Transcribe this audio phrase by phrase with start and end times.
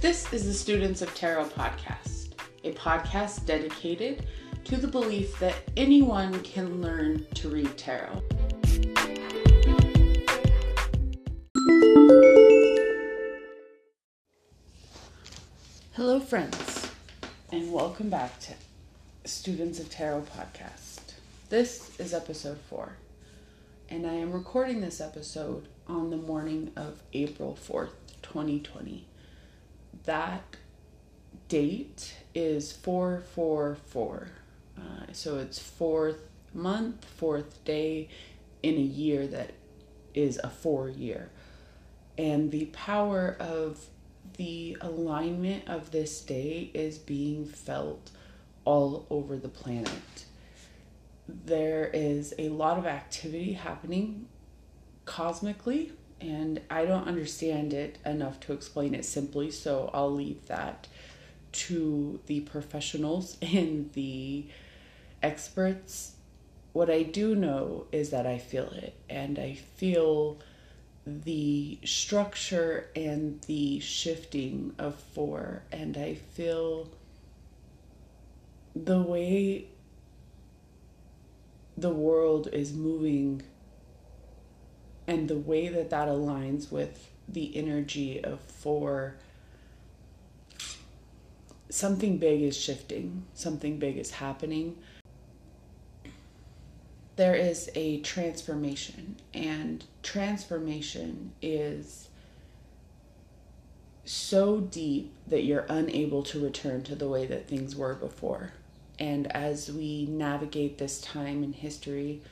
[0.00, 2.30] This is the Students of Tarot podcast,
[2.64, 4.24] a podcast dedicated
[4.64, 8.22] to the belief that anyone can learn to read tarot.
[15.92, 16.90] Hello, friends,
[17.52, 18.54] and welcome back to
[19.26, 21.12] Students of Tarot podcast.
[21.50, 22.94] This is episode four,
[23.90, 27.90] and I am recording this episode on the morning of April 4th,
[28.22, 29.04] 2020
[30.04, 30.56] that
[31.48, 34.28] date is 444.
[34.78, 34.82] Uh,
[35.12, 36.22] so it's fourth
[36.54, 38.08] month, fourth day
[38.62, 39.52] in a year that
[40.14, 41.30] is a four year.
[42.18, 43.86] And the power of
[44.36, 48.10] the alignment of this day is being felt
[48.64, 50.24] all over the planet.
[51.28, 54.26] There is a lot of activity happening
[55.04, 60.86] cosmically and I don't understand it enough to explain it simply, so I'll leave that
[61.52, 64.46] to the professionals and the
[65.22, 66.12] experts.
[66.72, 70.38] What I do know is that I feel it, and I feel
[71.06, 76.88] the structure and the shifting of four, and I feel
[78.76, 79.66] the way
[81.76, 83.42] the world is moving
[85.10, 89.16] and the way that that aligns with the energy of four
[91.68, 94.76] something big is shifting something big is happening.
[97.16, 102.08] There is a transformation and transformation is
[104.04, 108.52] so deep that you're unable to return to the way that things were before.
[108.98, 112.22] And as we navigate this time in history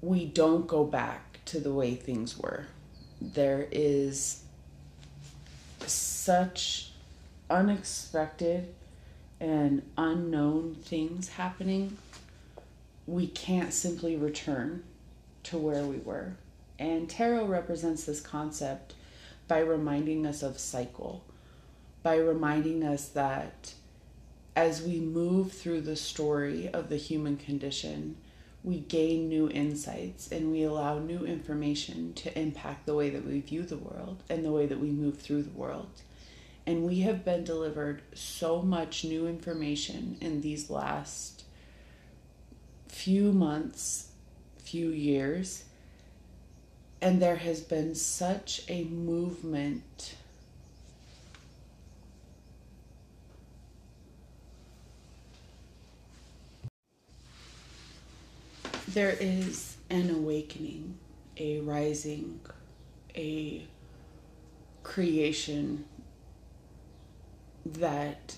[0.00, 2.66] we don't go back to the way things were.
[3.20, 4.42] There is
[5.86, 6.92] such
[7.50, 8.74] unexpected
[9.40, 11.96] and unknown things happening.
[13.06, 14.82] We can't simply return
[15.44, 16.34] to where we were.
[16.78, 18.94] And tarot represents this concept
[19.48, 21.24] by reminding us of cycle,
[22.02, 23.72] by reminding us that
[24.54, 28.16] as we move through the story of the human condition,
[28.64, 33.40] we gain new insights and we allow new information to impact the way that we
[33.40, 36.02] view the world and the way that we move through the world.
[36.66, 41.44] And we have been delivered so much new information in these last
[42.88, 44.08] few months,
[44.58, 45.64] few years.
[47.00, 50.16] And there has been such a movement
[58.98, 60.98] there is an awakening,
[61.36, 62.40] a rising,
[63.14, 63.64] a
[64.82, 65.84] creation
[67.64, 68.34] that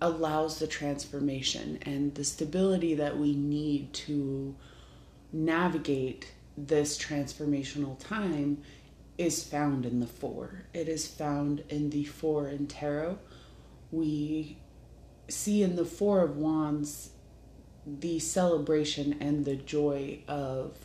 [0.00, 4.56] allows the transformation and the stability that we need to
[5.32, 8.60] navigate this transformational time
[9.18, 10.64] is found in the four.
[10.74, 13.20] It is found in the four in tarot.
[13.92, 14.58] We
[15.28, 17.10] see in the four of wands
[17.86, 20.76] the celebration and the joy of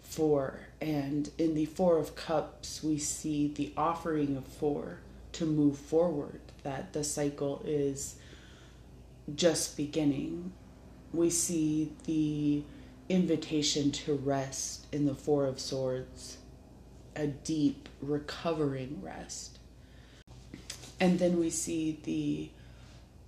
[0.00, 0.60] four.
[0.80, 4.98] And in the Four of Cups, we see the offering of four
[5.32, 8.16] to move forward, that the cycle is
[9.34, 10.52] just beginning.
[11.12, 12.62] We see the
[13.08, 16.38] invitation to rest in the Four of Swords,
[17.16, 19.58] a deep, recovering rest.
[21.00, 22.50] And then we see the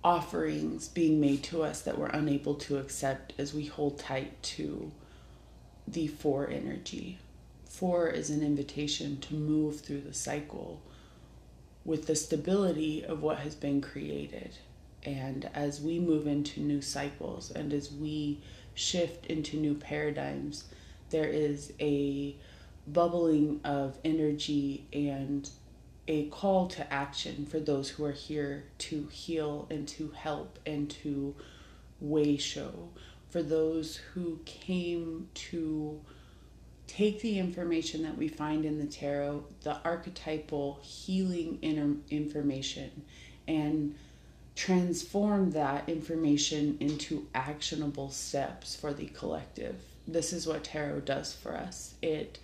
[0.05, 4.91] offerings being made to us that we're unable to accept as we hold tight to
[5.87, 7.17] the four energy.
[7.65, 10.79] Four is an invitation to move through the cycle
[11.83, 14.55] with the stability of what has been created.
[15.01, 18.41] And as we move into new cycles and as we
[18.75, 20.65] shift into new paradigms,
[21.09, 22.35] there is a
[22.87, 25.49] bubbling of energy and
[26.07, 30.89] a call to action for those who are here to heal and to help and
[30.89, 31.35] to
[31.99, 32.89] way show
[33.35, 35.99] for those who came to
[36.87, 43.03] take the information that we find in the tarot, the archetypal healing inner information,
[43.45, 43.93] and
[44.55, 49.75] transform that information into actionable steps for the collective.
[50.07, 51.95] This is what tarot does for us.
[52.01, 52.39] It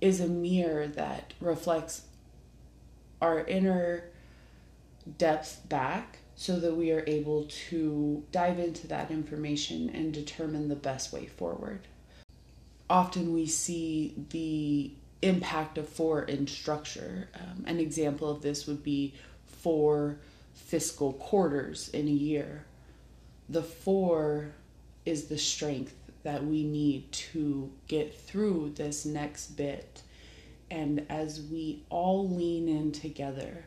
[0.00, 2.02] is a mirror that reflects
[3.20, 4.04] our inner
[5.18, 10.76] depth back so that we are able to dive into that information and determine the
[10.76, 11.80] best way forward.
[12.90, 17.28] Often we see the impact of four in structure.
[17.34, 19.14] Um, an example of this would be
[19.46, 20.18] four
[20.52, 22.64] fiscal quarters in a year.
[23.48, 24.52] The four
[25.06, 30.02] is the strength that we need to get through this next bit.
[30.70, 33.64] And as we all lean in together,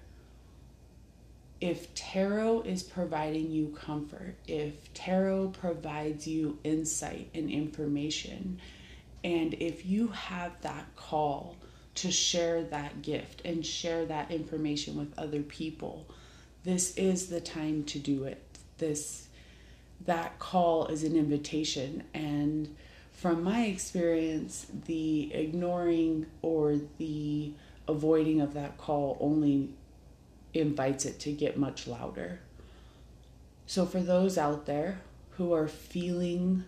[1.60, 8.60] if tarot is providing you comfort, if tarot provides you insight and information,
[9.24, 11.56] and if you have that call
[11.96, 16.06] to share that gift and share that information with other people,
[16.64, 18.44] this is the time to do it.
[18.78, 19.28] This
[20.06, 22.76] that call is an invitation and
[23.18, 27.52] from my experience, the ignoring or the
[27.88, 29.70] avoiding of that call only
[30.54, 32.40] invites it to get much louder.
[33.66, 36.64] So, for those out there who are feeling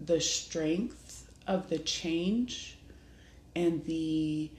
[0.00, 2.76] the strength of the change
[3.54, 4.50] and the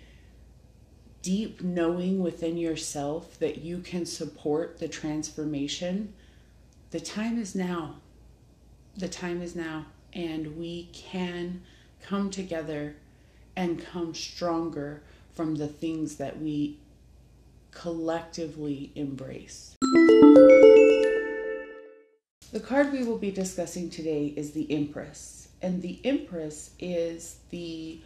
[1.21, 6.13] deep knowing within yourself that you can support the transformation,
[6.91, 7.97] the time is now.
[8.95, 9.87] The time is now.
[10.17, 11.61] And we can
[12.01, 12.95] come together
[13.55, 15.03] and come stronger
[15.33, 16.79] from the things that we
[17.69, 19.75] collectively embrace.
[22.51, 28.01] The card we will be discussing today is the Empress, and the Empress is the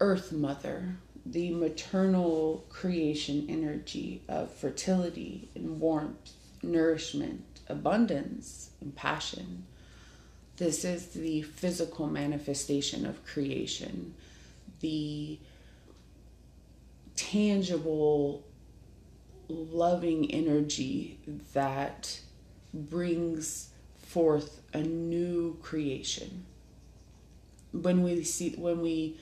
[0.00, 6.32] Earth Mother, the maternal creation energy of fertility and warmth,
[6.62, 9.66] nourishment, abundance, and passion.
[10.56, 14.14] This is the physical manifestation of creation,
[14.80, 15.38] the
[17.16, 18.44] tangible,
[19.48, 21.18] loving energy
[21.54, 22.20] that
[22.72, 26.44] brings forth a new creation.
[27.72, 29.18] When we see when we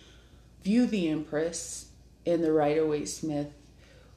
[0.62, 1.87] view the Empress
[2.26, 3.52] in the Rider Waite Smith,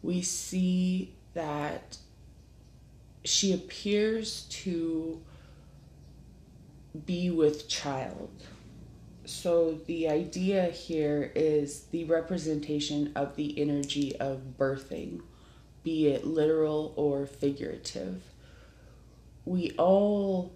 [0.03, 1.97] we see that
[3.23, 5.21] she appears to
[7.05, 8.29] be with child
[9.25, 15.21] so the idea here is the representation of the energy of birthing,
[15.83, 18.21] be it literal or figurative.
[19.43, 20.53] We all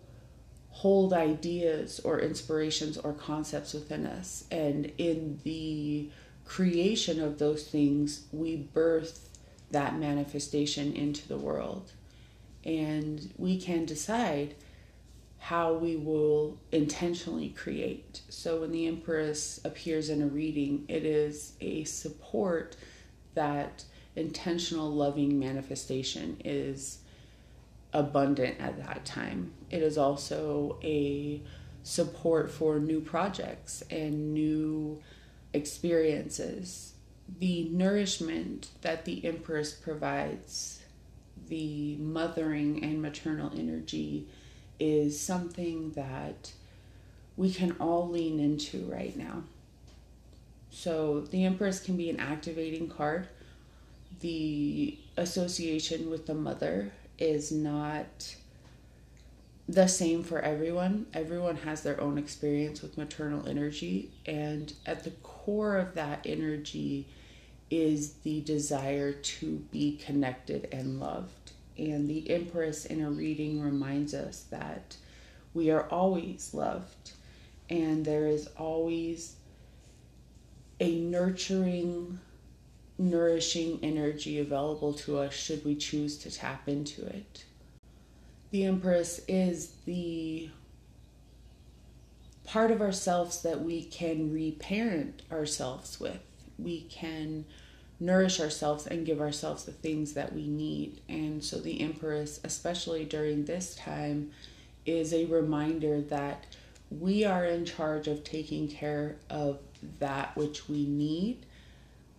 [0.69, 6.09] hold ideas or inspirations or concepts within us, and in the
[6.45, 9.29] creation of those things, we birth
[9.71, 11.91] that manifestation into the world.
[12.63, 14.55] And we can decide
[15.39, 18.21] how we will intentionally create.
[18.29, 22.75] So when the Empress appears in a reading, it is a support
[23.33, 26.99] that intentional loving manifestation is
[27.93, 29.53] abundant at that time.
[29.71, 31.41] It is also a
[31.83, 35.01] support for new projects and new
[35.53, 36.93] experiences.
[37.39, 40.81] The nourishment that the Empress provides,
[41.47, 44.27] the mothering and maternal energy
[44.79, 46.53] is something that
[47.37, 49.43] we can all lean into right now.
[50.71, 53.27] So the Empress can be an activating card.
[54.19, 58.35] The association with the mother is not
[59.67, 61.05] the same for everyone.
[61.13, 67.07] Everyone has their own experience with maternal energy, and at the core of that energy
[67.69, 71.51] is the desire to be connected and loved.
[71.79, 74.97] And the Empress in a reading reminds us that
[75.53, 77.11] we are always loved
[77.69, 79.35] and there is always
[80.79, 82.19] a nurturing,
[82.97, 87.45] nourishing energy available to us should we choose to tap into it.
[88.51, 90.49] The Empress is the
[92.43, 96.19] part of ourselves that we can reparent ourselves with.
[96.57, 97.45] We can
[97.99, 101.01] nourish ourselves and give ourselves the things that we need.
[101.09, 104.31] And so the Empress, especially during this time,
[104.85, 106.45] is a reminder that
[106.89, 109.59] we are in charge of taking care of
[109.99, 111.45] that which we need,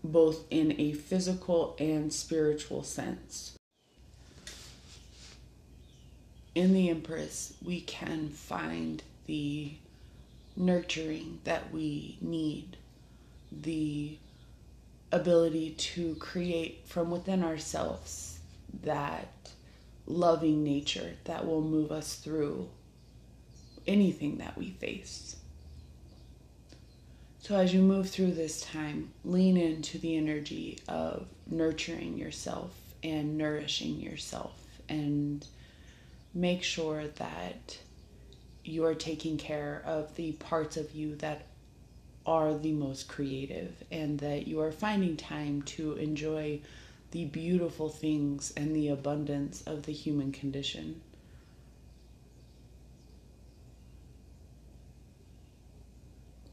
[0.05, 3.57] both in a physical and spiritual sense.
[6.55, 9.73] In the Empress, we can find the
[10.57, 12.77] nurturing that we need,
[13.51, 14.19] the
[15.13, 18.41] ability to create from within ourselves
[18.83, 19.29] that
[20.07, 22.69] loving nature that will move us through
[23.87, 25.37] anything that we face.
[27.41, 33.39] So, as you move through this time, lean into the energy of nurturing yourself and
[33.39, 35.47] nourishing yourself, and
[36.35, 37.79] make sure that
[38.63, 41.47] you are taking care of the parts of you that
[42.27, 46.61] are the most creative and that you are finding time to enjoy
[47.11, 51.01] the beautiful things and the abundance of the human condition.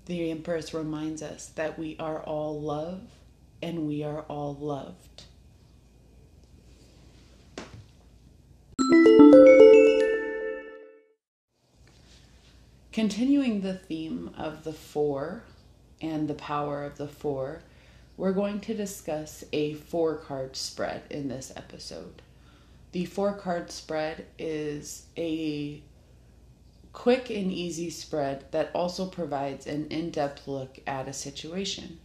[0.06, 3.02] The Empress reminds us that we are all love
[3.62, 5.24] and we are all loved.
[12.94, 15.44] Continuing the theme of the four
[16.02, 17.62] and the power of the four,
[18.16, 22.22] we're going to discuss a four card spread in this episode.
[22.92, 25.82] The four card spread is a
[26.94, 32.00] quick and easy spread that also provides an in depth look at a situation.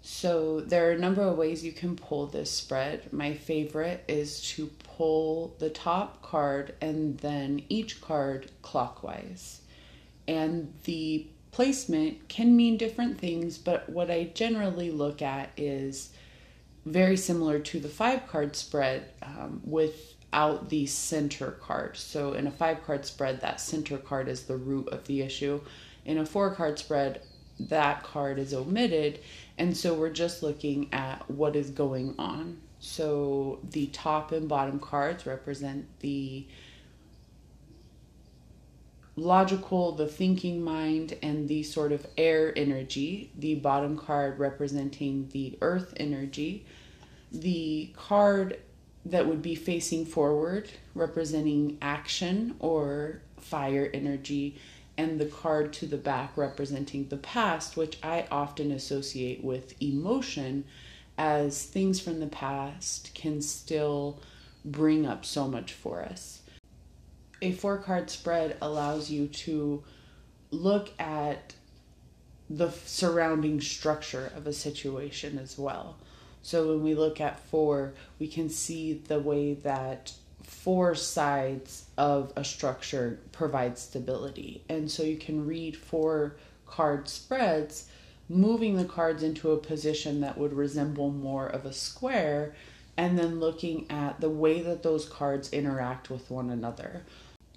[0.00, 3.10] So, there are a number of ways you can pull this spread.
[3.10, 9.62] My favorite is to pull the top card and then each card clockwise.
[10.28, 16.10] And the placement can mean different things, but what I generally look at is
[16.84, 21.96] very similar to the five card spread um, without the center card.
[21.96, 25.60] So, in a five card spread, that center card is the root of the issue.
[26.04, 27.22] In a four card spread,
[27.60, 29.20] that card is omitted,
[29.56, 32.58] and so we're just looking at what is going on.
[32.80, 36.48] So, the top and bottom cards represent the
[39.16, 43.30] logical, the thinking mind, and the sort of air energy.
[43.36, 46.66] The bottom card representing the earth energy.
[47.32, 48.58] The card
[49.06, 54.56] that would be facing forward representing action or fire energy.
[54.96, 60.64] And the card to the back representing the past, which I often associate with emotion,
[61.18, 64.20] as things from the past can still
[64.64, 66.40] bring up so much for us
[67.44, 69.84] a four card spread allows you to
[70.50, 71.54] look at
[72.48, 75.96] the surrounding structure of a situation as well.
[76.42, 82.32] So when we look at four, we can see the way that four sides of
[82.36, 84.62] a structure provide stability.
[84.68, 86.36] And so you can read four
[86.66, 87.88] card spreads,
[88.28, 92.54] moving the cards into a position that would resemble more of a square,
[92.96, 97.04] and then looking at the way that those cards interact with one another.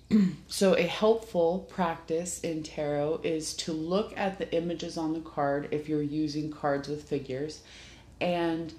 [0.47, 5.67] so a helpful practice in tarot is to look at the images on the card
[5.71, 7.61] if you're using cards with figures
[8.21, 8.73] and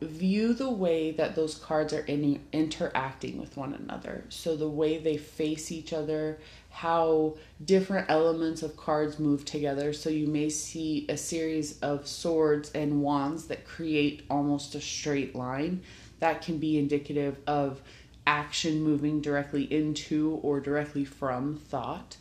[0.00, 4.24] view the way that those cards are in, interacting with one another.
[4.28, 6.38] So the way they face each other
[6.70, 9.92] how different elements of cards move together.
[9.92, 15.36] So you may see a series of swords and wands that create almost a straight
[15.36, 15.82] line.
[16.20, 17.82] That can be indicative of
[18.26, 22.16] action moving directly into or directly from thought.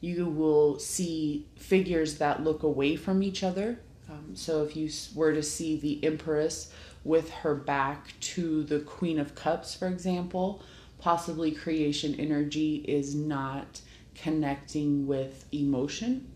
[0.00, 3.80] You will see figures that look away from each other.
[4.08, 6.72] Um, so if you were to see the Empress
[7.04, 10.62] with her back to the Queen of Cups, for example,
[10.98, 13.80] possibly creation energy is not
[14.14, 16.30] connecting with emotion.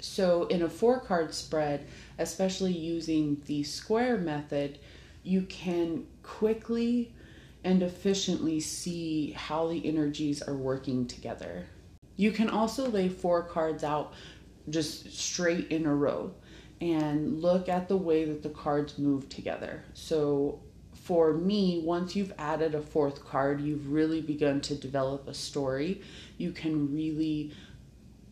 [0.00, 1.86] So, in a four card spread,
[2.18, 4.78] especially using the square method,
[5.24, 7.12] you can quickly
[7.64, 11.66] and efficiently see how the energies are working together.
[12.16, 14.12] You can also lay four cards out
[14.70, 16.32] just straight in a row
[16.80, 19.84] and look at the way that the cards move together.
[19.94, 20.60] So,
[20.94, 26.02] for me, once you've added a fourth card, you've really begun to develop a story.
[26.36, 27.52] You can really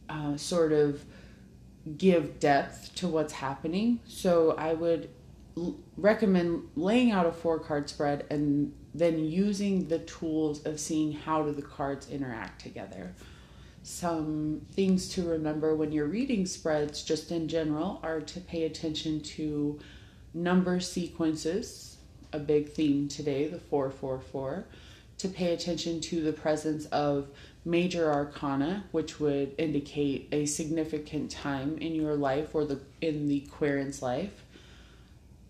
[0.09, 1.05] uh, sort of
[1.97, 4.01] give depth to what's happening.
[4.07, 5.09] So, I would
[5.57, 11.13] l- recommend laying out a four card spread and then using the tools of seeing
[11.13, 13.15] how do the cards interact together.
[13.83, 19.21] Some things to remember when you're reading spreads, just in general, are to pay attention
[19.21, 19.79] to
[20.35, 21.97] number sequences,
[22.33, 24.65] a big theme today, the 444,
[25.19, 27.29] to pay attention to the presence of
[27.65, 33.41] major arcana, which would indicate a significant time in your life or the in the
[33.51, 34.45] querent's life.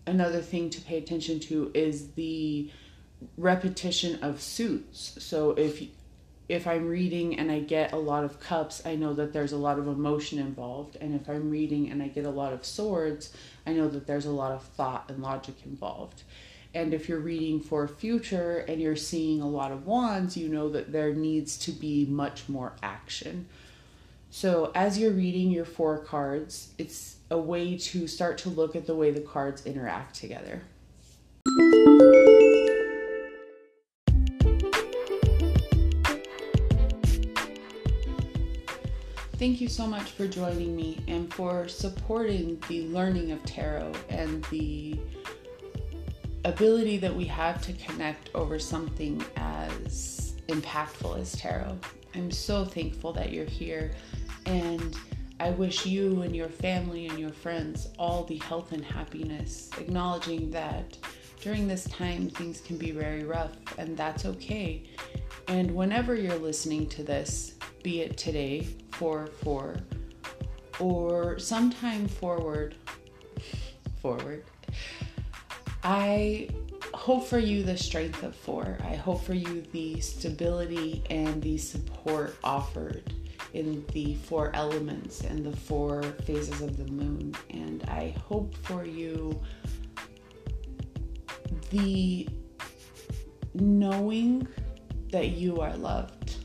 [0.05, 2.71] Another thing to pay attention to is the
[3.37, 5.23] repetition of suits.
[5.23, 5.81] So if
[6.49, 9.57] if I'm reading and I get a lot of cups, I know that there's a
[9.57, 10.95] lot of emotion involved.
[11.01, 13.33] And if I'm reading and I get a lot of swords,
[13.65, 16.23] I know that there's a lot of thought and logic involved.
[16.73, 20.69] And if you're reading for future and you're seeing a lot of wands, you know
[20.69, 23.47] that there needs to be much more action.
[24.29, 28.85] So as you're reading your four cards, it's a way to start to look at
[28.85, 30.61] the way the cards interact together.
[39.47, 44.43] Thank you so much for joining me and for supporting the learning of tarot and
[44.51, 44.99] the
[46.43, 51.79] ability that we have to connect over something as impactful as tarot.
[52.13, 53.93] I'm so thankful that you're here
[54.45, 54.97] and
[55.39, 60.51] I wish you and your family and your friends all the health and happiness, acknowledging
[60.51, 60.97] that
[61.39, 64.83] during this time things can be very rough and that's okay.
[65.47, 69.77] And whenever you're listening to this, be it today, 4 4,
[70.79, 72.75] or sometime forward,
[74.01, 74.43] forward,
[75.83, 76.49] I
[76.93, 78.77] hope for you the strength of four.
[78.83, 83.13] I hope for you the stability and the support offered
[83.53, 87.35] in the four elements and the four phases of the moon.
[87.51, 89.39] And I hope for you
[91.69, 92.27] the
[93.53, 94.47] knowing
[95.11, 96.35] that you are loved.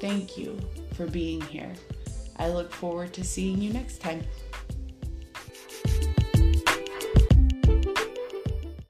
[0.00, 0.58] Thank you
[0.94, 1.72] for being here.
[2.36, 4.22] I look forward to seeing you next time.